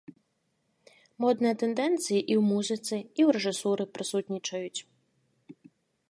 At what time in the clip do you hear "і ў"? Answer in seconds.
2.31-2.41, 3.19-3.35